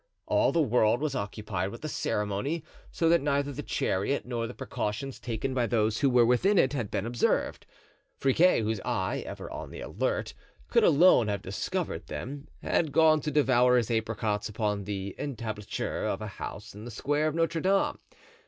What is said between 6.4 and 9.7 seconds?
it had been observed. Friquet, whose eye, ever on